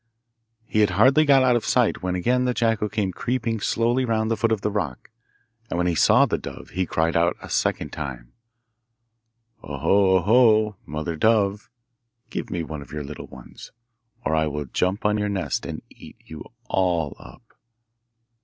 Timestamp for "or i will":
14.25-14.65